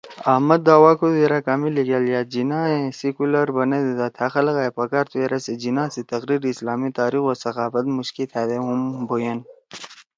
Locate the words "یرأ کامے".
1.25-1.69